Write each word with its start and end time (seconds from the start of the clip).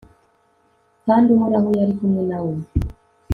kandi 1.05 1.27
uhoraho 1.35 1.67
yari 1.79 1.93
kumwe 1.97 2.21
na 2.29 2.39
bo 2.43 2.51